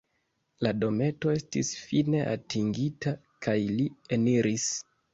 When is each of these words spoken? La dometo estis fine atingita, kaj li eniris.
La 0.67 0.71
dometo 0.83 1.33
estis 1.41 1.69
fine 1.91 2.23
atingita, 2.33 3.17
kaj 3.49 3.59
li 3.79 3.91
eniris. 4.21 4.71